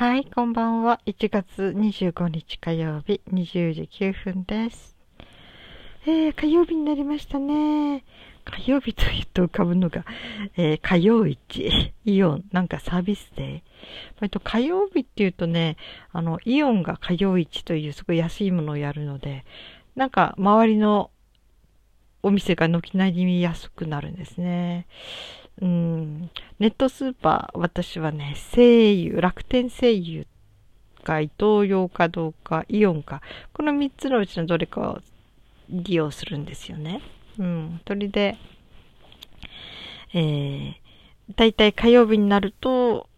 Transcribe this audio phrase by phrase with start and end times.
[0.00, 0.98] はい、こんばんは。
[1.04, 4.96] 1月25日火曜日20時9分です。
[6.06, 8.02] えー、火曜日になりましたね。
[8.46, 10.06] 火曜日と言うと浮かぶのが、
[10.56, 13.62] えー、火曜市、イオン、なんかサービスデー。
[14.20, 15.76] 割と火曜日っていうとね、
[16.12, 19.44] あの、イオンが火曜市というすごい安いものをやるので、
[19.96, 21.10] なんか周りの
[22.22, 24.86] お店が軒並み安くなるんですね。
[25.60, 30.26] うん、ネットスーパー、私はね、声優、楽天声優
[31.04, 33.20] か、イトーヨーかどうか、イオンか、
[33.52, 35.00] この3つのうちのどれかを
[35.68, 37.02] 利用するんですよね。
[37.38, 38.38] うん、それで、
[40.14, 40.74] えー、
[41.36, 43.08] だいたい火曜日になると、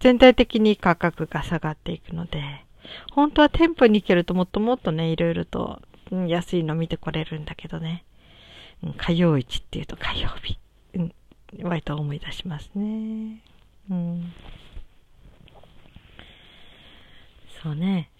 [0.00, 2.42] 全体的に価格が下がっていくので、
[3.12, 5.80] 本当は店舗に行けるともっともっとね、いろいろと
[6.26, 8.04] 安いの見てこれるんだけどね。
[8.96, 10.58] 火曜市っていうと火曜日。
[11.62, 13.42] 割と思い出しますね。
[13.90, 14.32] うん。
[17.62, 18.10] そうね。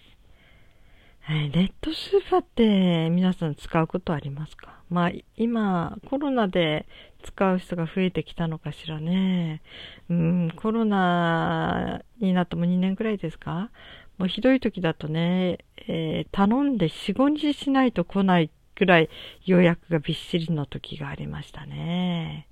[1.29, 4.81] えネットスーパーって皆さん使うことありますか？
[4.89, 6.87] まあ今コロナで
[7.23, 9.61] 使う人が増えてきたのかしらね。
[10.09, 13.69] うん、コロナになっても2年くらいですか？
[14.17, 19.09] もうひどい時だとね、えー、頼んで4、5日しないと来ないくらい
[19.45, 22.48] 予約がびっしりの時がありましたね。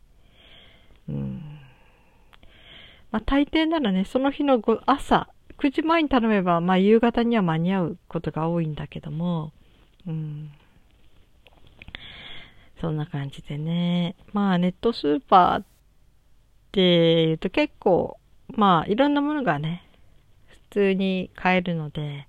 [1.09, 1.41] うん。
[3.11, 9.51] まあ、大抵ならね、その日のご朝、9時前に頼めば、まあ、夕方には間に合うことが多いんだけども、
[10.05, 10.51] うん。
[12.79, 14.15] そんな感じでね。
[14.33, 15.65] まあ、ネットスーパーっ
[16.71, 18.17] て言うと結構、
[18.49, 19.83] まあ、いろんなものがね、
[20.47, 22.27] 普通に買えるので、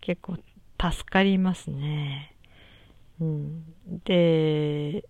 [0.00, 0.36] 結構
[0.80, 2.34] 助かりますね。
[3.20, 3.64] うん。
[4.04, 5.04] で、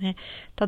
[0.00, 0.16] ね。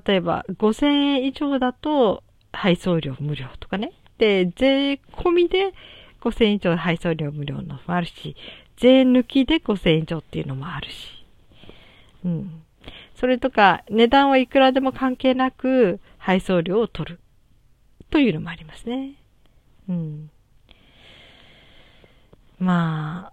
[0.07, 3.93] 例えば、5000円以上だと配送料無料とかね。
[4.19, 5.73] で、税込みで
[6.21, 8.37] 5000円以上配送料無料のもあるし、
[8.77, 11.25] 税抜きで5000円以上っていうのもあるし。
[12.25, 12.63] うん。
[13.15, 17.21] それとか、値段はいくらでも関係なく配送料を取る。
[18.11, 19.15] というのもありますね。
[19.89, 20.31] うん。
[22.59, 23.33] ま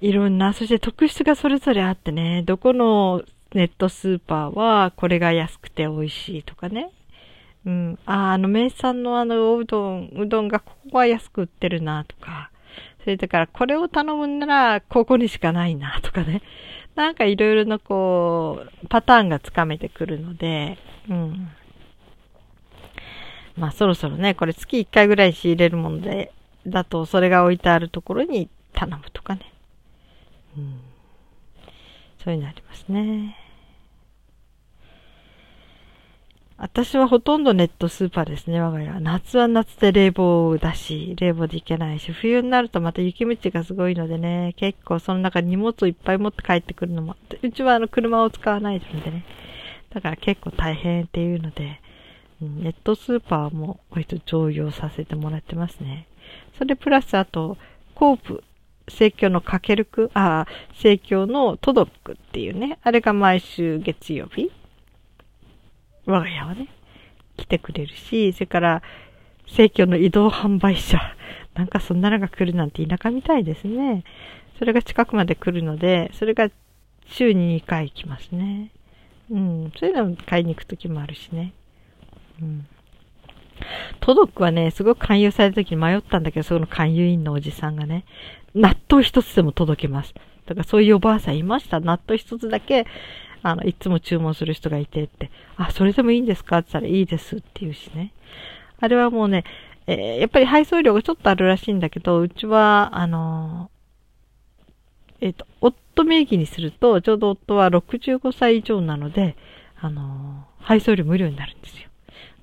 [0.00, 3.22] いろんな、そして特質がそれぞれあってね、どこの
[3.54, 6.90] ネットスーパーはこれが安くて美味しいとかね。
[7.64, 7.98] うん。
[8.04, 12.50] あ、あの、名産のあの、おうどん、うどんがここは安く売ってるなとか。
[13.00, 16.42] それだから、これを頼むなら、ここにしかないなとかね。
[16.94, 20.78] なんかいろいろなこう、パターンがつかめてくるので、
[21.08, 21.48] うん。
[23.56, 26.32] まあそろそろね、これ月1回ぐらい仕入れるもので、
[26.66, 29.52] だとそれが置いてあるところに頼むとかね。
[30.56, 30.80] うん。
[32.22, 33.43] そういうのありますね。
[36.64, 38.98] 私はほとんどネットスーパーですね、我が家は。
[38.98, 49.26] 夏は夏で冷房だし、冷房で行けないし、冬になるとまた雪道がすごいのでね、結構その中に荷物をいっぱい持って帰ってくるのも、うちはあの車を使わないのでね。
[49.92, 51.82] だから結構大変っていうので、
[52.40, 56.06] ネットスーパーも割と常用させてもらってますね。
[56.56, 57.58] それプラスあと、
[57.94, 58.42] コープ、
[58.88, 64.50] 生協のかけるく、あ、生協のトドックっていうね、あれが毎週月曜日
[66.06, 66.68] 我が家はね、
[67.36, 68.82] 来てくれるし、それから、
[69.46, 71.00] 生協の移動販売車。
[71.54, 74.02] なんかそんなのが来るなんて田舎みたいですね。
[74.58, 76.50] それが近くまで来るので、それが
[77.06, 78.70] 週に2回来ますね。
[79.30, 79.72] うん。
[79.76, 81.52] そういうのも買いに行くときもあるしね。
[82.40, 82.66] うん。
[84.00, 88.04] トドックはね、すごく勧誘された時に迷ったんだけど、その勧誘員のおじさんがね、
[88.54, 90.14] 納豆一つでも届けます。
[90.46, 91.80] だからそういうおばあさんいました。
[91.80, 92.86] 納豆一つだけ
[93.44, 96.58] あの、いつも注文する人がいてって、あ、それでもいいんですか？
[96.58, 98.12] って言ったらいいですって言うしね。
[98.80, 99.44] あれはもうね、
[99.86, 109.36] えー、やっぱり配送料がちょっとあるらしいんだけど、うちは、あのー、えっ、ー、と、夫名義にすると、ちょうど夫は65歳以上なので、
[109.78, 111.88] あの配送料無料になるんですよ。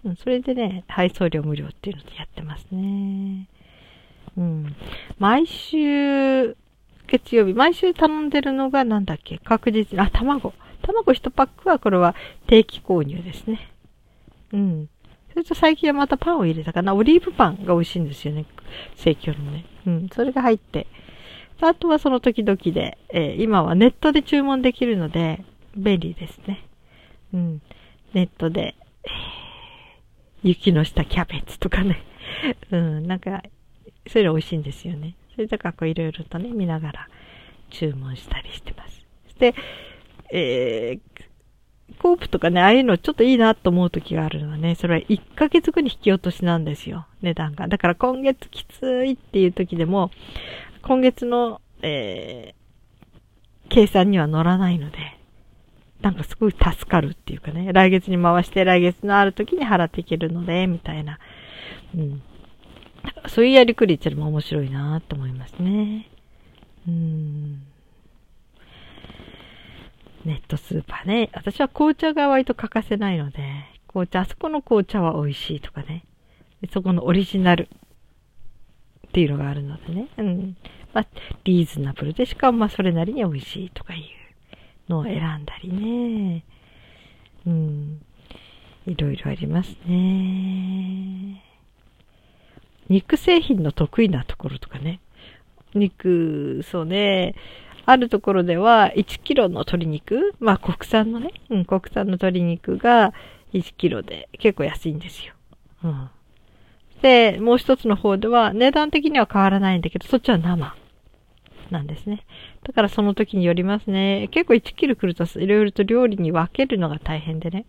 [0.06, 3.48] うん、それでね、配送料無料っていうのでやってますね。
[4.38, 4.76] うん。
[5.18, 6.56] 毎週、
[7.08, 9.40] 月曜日、毎週頼んでるのがなんだっけ？
[9.40, 10.54] 確実に、あ、卵。
[10.82, 12.16] 卵1パックはこれは
[12.48, 13.72] 定期購入ですね。
[14.54, 14.90] うん。
[15.32, 16.94] それと最近はまたパンを入れたかな。
[16.94, 18.46] オリーブパンが美味しいんですよね。
[18.96, 19.66] 生協のね。
[19.88, 20.10] うん。
[20.14, 20.88] それが入って。
[21.62, 25.44] あとはその時々で、えー、今はネットで注文できるので、
[25.76, 26.66] 便利ですね。
[27.34, 27.62] うん。
[28.14, 28.76] ネットで、
[30.44, 32.02] 雪の下キャベツとかね。
[32.72, 33.08] うん。
[33.08, 33.44] なんか、
[34.08, 35.16] それ美味しいんですよね。
[35.36, 37.08] それとかこういろいろとね、見ながら
[37.70, 39.06] 注文したりしてます。
[39.40, 39.56] で、
[40.32, 41.22] えー、
[42.00, 47.68] コープとかね、ああいうのちょっといいなと思う時があるのはね、それは1ヶ月後に引き落としなんですよ、値段が。
[47.68, 50.12] だから今月きついっていう時でも、
[50.82, 54.98] 今月の、えー、計算には乗らないので、
[56.02, 61.20] なんかすごい助かるっていうかね、来月に回して来月のある時に払っていけるので、みたいな。
[61.96, 62.22] うん。
[63.28, 66.10] そういうやりくりっていうのも面白いなと思いますね。
[66.88, 67.62] うん。
[70.26, 71.30] ネットスーパーね。
[71.34, 73.40] 私は紅茶が割と欠かせないので、
[73.88, 76.06] 紅茶、あそこの紅茶は美味しいとかね。
[76.72, 77.70] そこのオリジナル
[79.08, 80.08] っていうのがあるのでね。
[80.18, 80.58] うん。
[80.94, 81.08] まあ、
[81.44, 84.06] リーズナブルで、しかもまあそれなりに美味しいとかい
[84.90, 86.44] うのを選んだりね。
[87.46, 88.02] うん。
[88.86, 91.44] いろいろありますね。
[92.90, 95.00] 肉製品の得意なところとかね。
[95.74, 97.36] 肉、そうね。
[97.92, 103.14] あるところでは1キロの鶏肉、まあ国産のね、うん、国産の鶏肉が
[103.54, 105.34] 1キロで結構安いんですよ。
[105.84, 106.10] うん。
[107.02, 110.76] で、もう一つの方では値段的には変わらないんだけど、そっちは生
[111.72, 112.26] なんですね。
[112.64, 114.28] だからその時によりますね。
[114.32, 117.66] 結構1キロ来るといろいろと料理に分けるのが大変でね。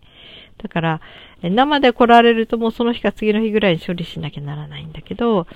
[0.61, 1.01] だから、
[1.41, 5.47] 生で来られるともうその日か次の日ぐらいに処理しなきゃならないんだけど、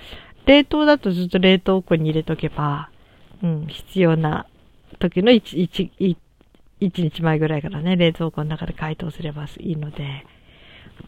[0.46, 2.90] 冷凍だとずっと冷凍庫に入れとけば、
[3.44, 4.48] うん、必要な
[5.00, 6.18] 時の1、1、
[6.82, 10.26] 1日前ぐらいからね、冷蔵庫の中で解凍すればいいので、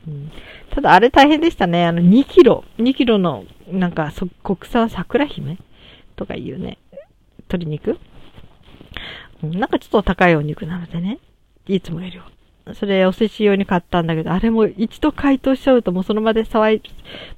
[0.08, 0.32] うん、
[0.70, 1.86] ただあれ大変でしたね。
[1.86, 4.12] あの2キロ、2キロのなんか
[4.44, 5.58] 国産桜姫？
[6.16, 6.78] とかいうね、
[7.40, 7.98] 鶏肉、
[9.44, 11.20] うん、なんかちょっと高いお肉なのでね、
[11.68, 12.30] いつもよりは。
[12.76, 16.84] それおせち用に買ったんだけど、あれも一度解凍しちゃうともうその場で触り、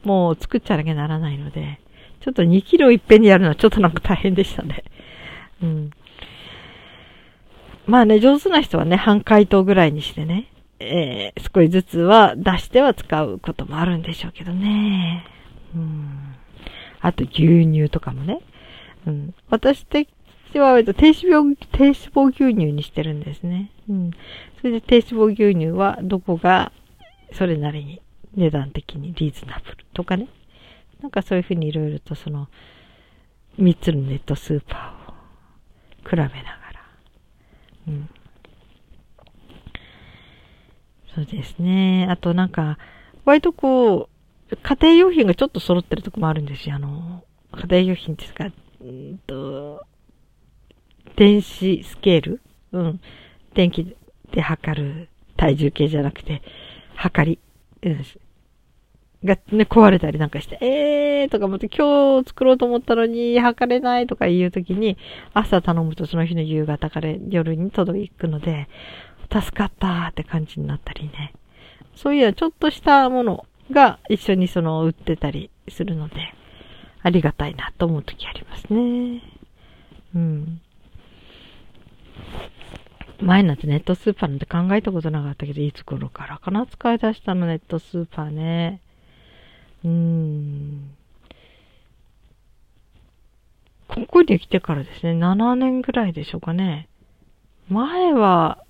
[0.04, 1.80] もう作っちゃなきゃならないので、
[2.20, 4.84] ちょっと2キロいっぺんにやるのはちょっとなんか大変でしたね。
[5.64, 5.92] うん。
[7.86, 15.26] まあね、上手な人はね、半解凍ぐらいにしてね、えー、少しずつは出しては使うこともあるんでしょうけどね。
[15.76, 16.36] うん。
[17.00, 18.42] あと牛乳とかもね。
[19.06, 19.34] うん。
[19.50, 20.10] 私的
[20.54, 23.72] には割と低脂肪、低脂肪牛乳にしてるんですね。
[23.90, 24.12] うん。
[24.60, 26.72] それで低脂肪牛乳はどこが
[27.34, 28.02] それなりに
[28.36, 30.28] 値段的にリーズナブルとかね。
[31.02, 32.48] なんかそういうふうにいろいろとその
[33.60, 36.61] 3つのネットスーパーを比べながら。
[37.88, 38.10] うん。
[41.14, 42.08] そうですね。
[42.10, 42.78] あとなんか、
[43.26, 44.10] 割とこ
[44.52, 46.76] う、家庭用品がちょっと揃ってるとこもあるんですよ。
[46.76, 47.24] あの、
[47.54, 48.46] 家庭用品ですか、
[48.82, 49.86] うんと、
[51.16, 52.42] 電子スケール？
[52.72, 53.02] うん。
[53.54, 53.96] 電気
[54.32, 56.42] で測る体重計じゃなくて、
[56.96, 57.40] 測り。
[57.84, 58.06] うん。
[59.24, 64.98] がね、壊れたりなんかして、えーとか思って、今日作ろうと思ったのに測れないとかいう時に、
[65.34, 68.68] 朝頼むとその日の夕方から夜に届くので、
[69.32, 71.34] 助かったーって感じになったりね。
[71.96, 76.16] そういうちょっとしたものが一緒にその売ってたりするので、
[77.04, 79.22] ありがたいなと思う時ありますね。
[80.16, 80.62] うん。
[83.22, 86.66] 前なんてネットスーパーなんて考えたことなかったけど、いつ頃からかな？
[86.66, 88.82] 使い出したのネットスーパーね。
[89.84, 90.92] うん。
[93.88, 96.88] ここに来てからですね、7年ぐらいでしょうかね。
[97.70, 98.64] 前は、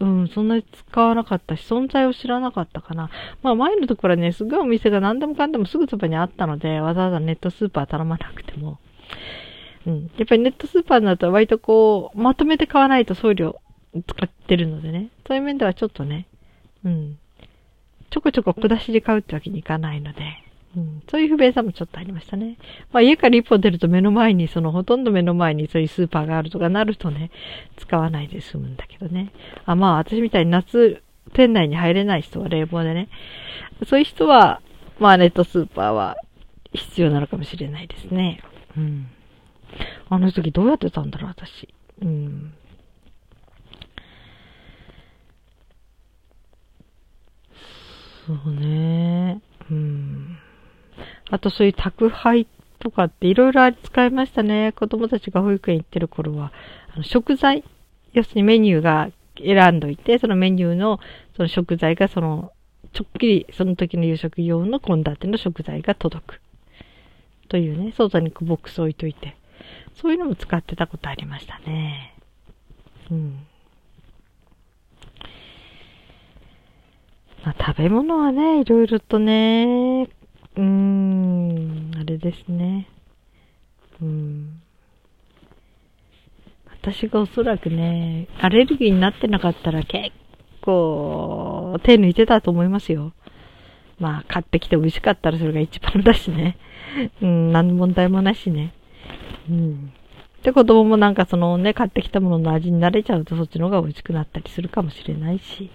[0.00, 3.10] うん、そんなに使わなかったし、存在を知らなかったかな。
[3.42, 8.78] まあ前のところはね、すごいお店が何でもかんでもすぐそばにあったので、わざわざネットスーパー頼まなくても。
[9.86, 10.10] うん。
[10.18, 13.60] やっぱりネットスーパーになると割とこう、まとめて買わないと送料
[14.06, 15.10] 使ってるのでね。
[15.26, 16.26] そういう面ではちょっとね、
[16.84, 17.18] うん。
[18.14, 20.20] ちょこちょこ下しで買うってわけにいかないので、
[20.76, 22.58] うん、そういう不便さもちょっとありましたね。
[22.92, 27.32] まあ家から一歩出ると目の前に、そのほとんど目の前にそういうスーパーがあるとかなるとね、
[27.76, 29.32] 使わないで済むんだけどね。
[29.66, 31.02] あ、まあ私みたいに夏、
[31.32, 33.08] 店内に入れない人は冷房でね。
[33.84, 34.62] そういう人は、
[35.00, 36.16] まあネットスーパーは
[36.72, 38.44] 必要なのかもしれないですね。
[38.76, 39.08] うん。
[40.08, 41.68] あの時どうやってたんだろう、私。
[42.00, 42.54] うん。
[48.26, 49.40] そうね。
[49.70, 50.38] うん。
[51.30, 52.46] あとそういう宅配
[52.78, 54.72] とかっていろいろ使いましたね。
[54.72, 56.52] 子供たちが保育園行ってる頃は。
[56.94, 57.64] あの食材、
[58.12, 61.00] 要するにメニューが選んどいて、そのメニューの
[61.36, 62.52] その食材がその、
[62.92, 66.40] ちょっきりその時の夕食用の献立の食材が届く。
[67.48, 69.36] というね、外にボックス置いといて。
[69.96, 72.14] そういうのも使ってたことありましたね。
[73.10, 73.46] うん。
[77.44, 80.08] まあ、食べ物はね、いろいろとね、
[80.56, 82.88] うーん、あれですね。
[84.00, 84.62] うん。
[86.80, 90.10] 私がおそらくね、アレルギーになってなかったら結
[90.62, 93.12] 構手抜いてたと思いますよ。
[93.98, 96.56] まあ、買ってきて美味しかったらそれが一番だしね。
[97.20, 98.72] うん、何の問題もないしね。
[99.50, 99.92] うん。
[100.42, 105.70] で、子供もなんかそのね、買ってきたものの味に慣れちゃうとそっちの方が美味しくなったりするかもしれないし。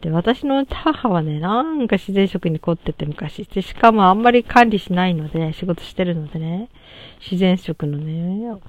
[0.00, 3.44] で、私の母はね、なんか自然食に凝ってて昔。
[3.46, 6.68] で、しかもあんまり管理しないので、仕事してるのでね、
[7.20, 8.60] 自然食のね、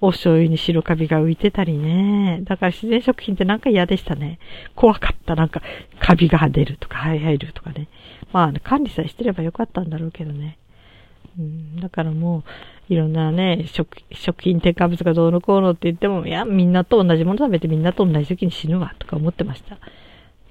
[0.00, 2.40] お醤油に白カビが浮いてたりね。
[2.42, 4.40] だから自然食品ってなんか嫌でしたね。
[4.74, 5.36] 怖かった。
[5.36, 5.62] なんか、
[6.00, 7.86] カビが出るとか、入るとかね。
[8.32, 10.58] まあ、管理さえしてればよかったんだろうけどね。
[11.38, 12.44] うん、だからも
[12.88, 19.78] う、いろんなね、食、食品添加物がどうのこうのって言っても、いや、みんなと同じもの食べてみんなと同じ時に死ぬわ、とか思ってました。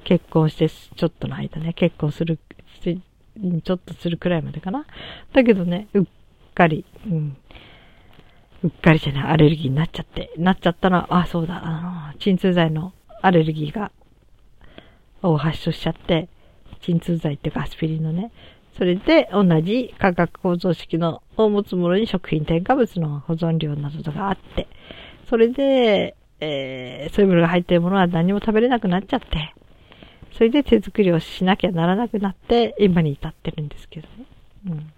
[0.04, 2.40] 結婚してちょっとの間ね、結婚する、
[2.84, 4.86] ちょっとするくらいまでかな。
[5.34, 6.06] だけどね、うっ
[6.56, 7.38] かり、うん。
[8.64, 13.92] うっかりじゃない、アレルギーになっちゃって、なっちゃったのは、あ、そうだ、あの、鎮痛剤のアレルギーが、
[15.24, 16.30] を発症しちゃって、
[16.82, 18.32] 鎮痛剤っていうかアスピリンのね、
[18.78, 24.68] それで同じ化学構造式のを持つものに食品添加物の保存量などがあって、
[25.30, 29.54] それで、えー、そういうものが入っているものは何も食べれなくなっちゃって、
[30.34, 34.26] それで手作りをしなきゃならなくなって、今に至ってるんですけどね。
[34.68, 34.94] うん。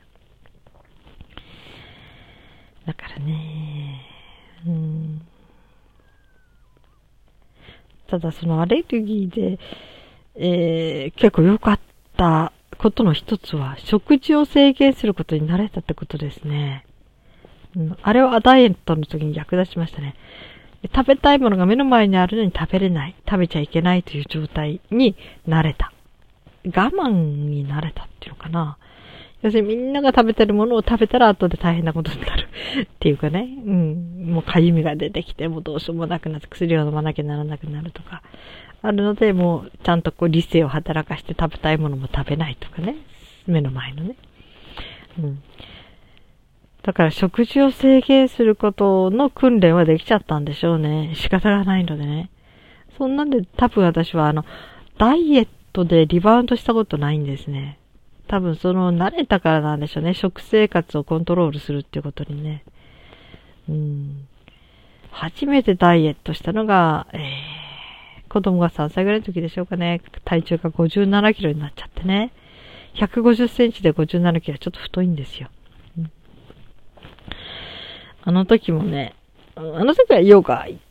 [2.86, 4.01] だからね、
[4.68, 5.22] うん。
[8.08, 9.60] ただそのアレルギーで、
[10.36, 11.80] えー、結構良かっ
[12.15, 12.53] た
[12.84, 16.86] ことの一つは、食事を制限することに慣れたってことですね。
[17.78, 20.16] うん、あれはダイエットの時に役立ちましたね。
[20.94, 23.16] 食べたいものが目の前にあるのに食べれない。
[23.25, 25.16] 食べちゃいけないという状態に
[25.48, 25.94] 慣れた。
[26.66, 28.78] 我慢に慣れたっていうのかな。
[29.44, 32.50] 要するにみんなが食べてるものを食べたら後で大変なことになる
[32.84, 33.48] っていうかね。
[33.66, 34.25] うん。
[34.28, 38.22] もうかゆみが出てきて、もうどうしようもなくなって薬を飲まなきゃならなくなるとか。
[38.84, 42.98] あるので、もうちゃんとこう理性を働かして食べたいものも食べないとかね。
[43.48, 44.16] 目の前のね。
[45.18, 45.44] うん。
[46.84, 51.13] だから食事を制限することの訓練はできちゃったんでしょうね。
[51.16, 52.30] 仕方がないのでね。
[52.98, 54.44] そんなんで多分私はあの、
[54.98, 57.80] ダイエットでリバウンドしたことないんですね。
[58.28, 60.13] 多分その慣れたからなんでしょうね。
[60.13, 62.66] 食生活をコントロールするっていうことにね。
[63.70, 64.28] うん。
[65.10, 67.62] 初めてダイエットしたのが、えー、
[68.34, 70.02] 子供が3歳ぐらいの時でしょうかね。
[70.25, 72.34] 体重が57キロになっちゃってね。
[72.96, 75.50] 150センチで57キロはちょっと太いんですよ。
[76.00, 76.12] うん、
[78.24, 79.13] あの時もね、
[79.56, 80.82] あの時はヨガ行っ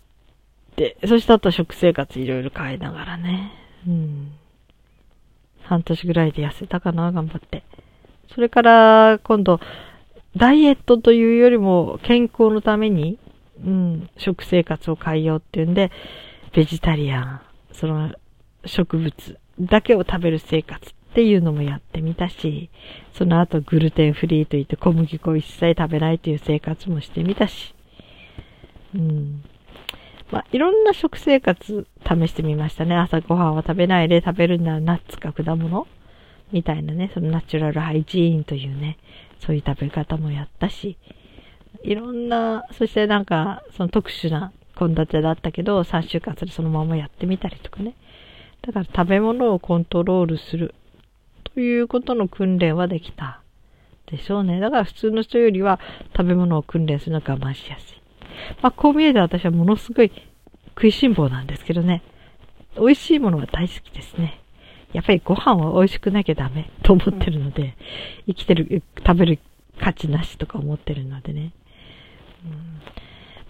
[0.77, 3.51] て、そしてあと食生活いろいろ変えながらね。
[3.89, 4.33] うん。
[5.65, 7.65] 半年ぐらいで痩せたかな、頑張って。
[8.33, 9.59] それから今度、
[10.37, 13.19] ダイエットというよりも健康のために、
[13.67, 15.91] うん、食生活を変えようっていうんで、
[16.53, 17.41] ベジタリアン、
[17.73, 18.15] その
[18.67, 22.71] 植物だけを食べる生活っていうのもやってみたし、
[23.15, 27.75] その後グルテンフリーといって小麦粉一切食べないという生活もしてみたし、
[28.95, 29.43] うん。
[30.31, 32.97] まあ、いろんな食生活試してみましたね。
[32.97, 35.87] 朝ごはんは食べないで食べるならナッツか果物
[36.53, 38.99] みたいなね、そのナチュラルハイジーンというね、
[39.41, 40.99] そういう食べ方もやったし、
[41.83, 44.53] いろんな、そしてなんか、その特殊な
[44.89, 47.95] 献立だったけど、3週間それそのままやってみたりとかね。
[48.63, 50.75] だから食べ物をコントロールする
[51.55, 53.43] ということの訓練はできた
[54.07, 54.61] でしょうね。
[54.61, 55.81] だから普通の人よりは
[56.17, 58.01] 食べ物を訓練するのは我慢しやすい。
[58.63, 60.13] まあ、こう見えて私はものすごい
[60.69, 62.03] 食いしん坊なんですけどね。
[62.77, 64.41] 美味しいものは大好きですね。
[64.93, 67.77] やっぱりご飯は美味しくなきゃダメ と思ってるので、
[68.27, 69.39] 生きてる、食べる
[69.79, 71.53] 価値なしとか思ってるのでね。
[72.45, 73.02] うん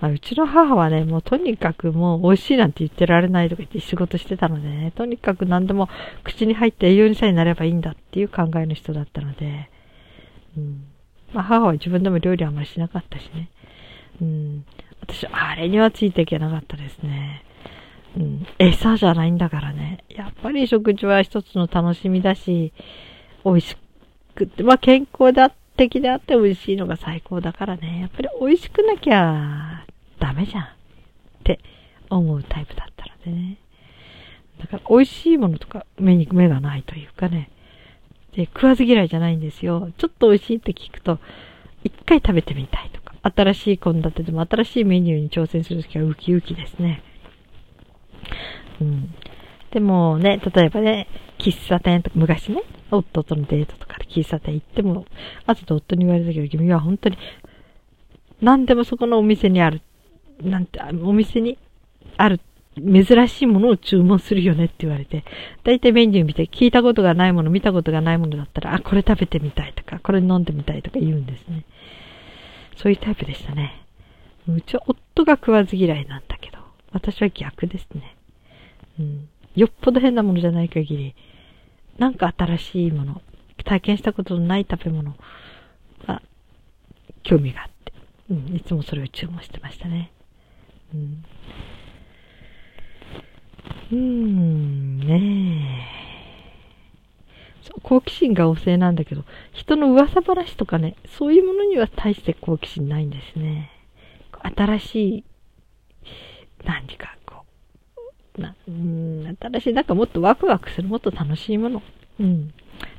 [0.02, 5.88] まあ、うちの母はね、もうとにかくもう美味しいなんて言ってられないとか言って仕事してたのでね、とにかく何でも
[6.24, 9.70] 口に入って栄養にさえなればいいんだっていう考えの人だったので、
[10.56, 10.86] うん、
[11.32, 13.48] まあ母は自分でも料理あんまりしなかったしね。
[14.20, 14.64] うん。
[15.02, 17.44] 私、あれにはついていけなかったですね。
[18.16, 18.46] うん。
[18.58, 20.02] 餌じゃないんだからね。
[20.08, 22.72] やっぱり食事は一つの楽しみだし、
[23.44, 23.76] 美味し
[24.34, 28.00] くって、まあ健康だ、的であって美味しいのが最高だからね。
[28.00, 29.86] やっぱり美味しくなきゃ
[30.22, 30.62] ダメじゃん。
[30.62, 30.66] っ
[31.44, 31.58] て
[32.08, 33.58] 思うタイプだったのでね。
[34.60, 37.50] だから美味しいものとか目に目がないというかね。
[38.36, 39.90] で、食わず嫌いじゃないんですよ。
[39.98, 41.18] ちょっと美味しいって聞くと、
[41.82, 43.12] 一回食べてみたいとか。
[43.24, 47.02] 新しい献立でも新しいメニューに挑戦するときはウキウキですね。
[48.80, 49.14] うん。
[49.72, 55.06] でもね、例えばね、喫茶店とか、昔ね、夫とのデートとかで喫茶店行っても、
[55.46, 57.18] 後で夫に言われたけど、君は本当に、
[58.40, 59.82] 何でもそこのお店にある、
[60.40, 61.58] なんて、お店に
[62.16, 62.40] ある、
[62.76, 65.24] 珍しいものを注文するよねって言われて、
[65.64, 71.64] 大体メニュー見て聞いたことがないもの、見たことがないものだったら、あ、これ食べてみたいとか、これ飲んでみたいとか言うんですね。
[72.76, 73.84] そういうタイプでしたね。
[74.48, 76.58] うちは夫が食わず嫌いなんだけど、
[76.92, 78.16] 私は逆ですね。
[78.98, 79.28] うん。
[79.54, 81.14] よっぽど変なものじゃない限り、
[81.98, 83.22] なんか新しいもの、
[83.64, 85.14] 体験したことのない食べ物
[86.06, 86.22] が
[87.22, 87.92] 興味があって、
[88.30, 90.10] うん、いつもそれを注文してましたね。
[93.92, 94.98] うん。
[95.00, 95.92] ねえ。
[97.82, 103.70] 好奇心が旺盛なんだけど、人の噂話とかね、そういうものには大して好奇心ないんですね。
[104.56, 105.24] 新しい、
[106.64, 107.44] 何かこ
[108.36, 111.82] う、な、うん、新しい、なんかもっとワクワクする、もっと楽しいもの。
[112.20, 112.52] うん。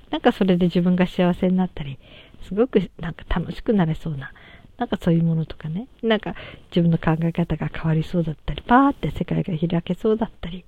[0.09, 1.97] なんかそれで自分が幸せになったり、
[2.43, 4.31] すごくなんか楽しくなれそうな、
[4.77, 6.35] なんかそういうものとかね、なんか
[6.71, 10.65] 自分の考え方が変わりそうだったり、パーって世界が開けそうだったり、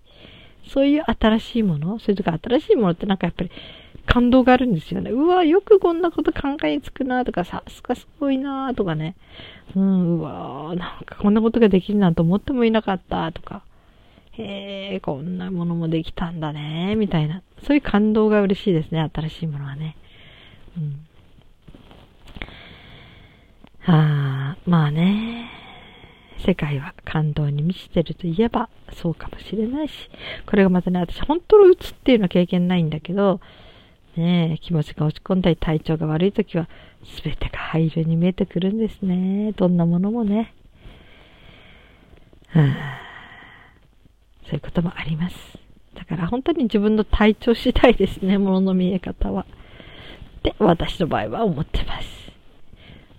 [0.67, 3.51] そういう新しいもの、それとか新しいものってなんかやっぱり
[4.05, 5.11] 感動があるんですよね。
[5.11, 9.15] うわ、よくこんなこと考えつくなとか、さすがすごいなとかね。
[9.75, 13.63] うん、うわなんかこんなことができるなんて思ってもいなかったとか。
[14.37, 17.41] へえ、こんなものもできたんだね、みたいな。
[17.65, 19.95] そういう感動が嬉しいですね、新しいものはね。
[20.77, 21.05] うん。
[23.85, 25.51] はあ、まあね。
[26.45, 29.93] 世界は感動に満ちてるといえばそうかもしれないし、
[30.45, 33.39] これがまたね、私本当のうつっていうのは経験ないんだけど、
[34.17, 36.69] ね気持ちが落ち込んだり体調が悪い時は
[37.23, 39.51] 全てが灰色に見えてくるんですね。
[39.53, 40.53] どんなものもね。
[42.47, 42.99] はあ、
[44.45, 45.35] そういうこともあります。
[45.93, 49.45] だから本当に自分の体調次第ですね、ものの見え方は。
[50.39, 52.24] って私の場合は思ってます。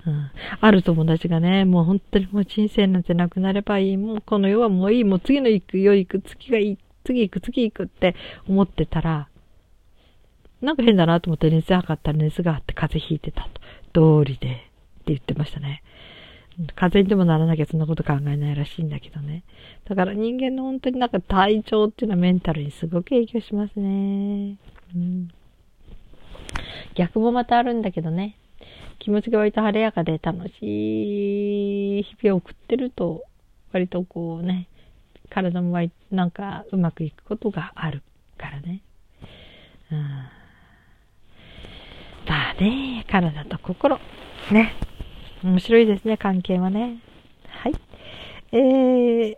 [0.06, 3.96] うん、ある友達がね、もう本当にもう人生なんてなくなればいい。
[3.96, 5.04] もうこの世はもういい。
[5.04, 6.78] もう次の行く、世行く、次がいい。
[7.04, 8.14] 次行く、次行くって
[8.48, 9.28] 思ってたら、
[10.60, 13.48] なんか変だなと思って熱測ったら熱があって風邪ひいてた
[13.92, 14.22] と。
[14.22, 14.48] 通りで。
[14.48, 14.50] っ
[15.06, 15.82] て言ってましたね。
[16.74, 19.44] 風邪にでもならなきゃそんなこと考えないらしいんだけどね。
[19.88, 24.56] だから人間の本当になんか体調っていうのはメンタルにすごく影響しますね。
[24.94, 25.28] うん、
[26.94, 28.36] 逆もまたあるんだけどね。
[29.06, 33.22] 気持ちが割と晴れやかで楽しい日々を送ってると、
[33.72, 34.66] 割とこうね、
[35.30, 38.02] 体も割なんかうまくいくことがある
[38.36, 38.82] からね。
[39.92, 39.98] うん。
[42.28, 44.00] まあね、体と心。
[44.50, 44.72] ね。
[45.44, 46.98] 面白いですね、関係はね。
[47.46, 47.74] はい。
[48.50, 49.36] えー、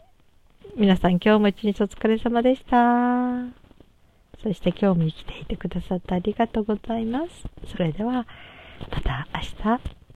[0.77, 3.45] 皆さん今日も一日お疲れ様でした。
[4.43, 7.45] そして今日も生きていてくださってありがとうございます。
[7.71, 8.27] それでは、
[8.91, 9.41] また明
[9.77, 9.98] 日。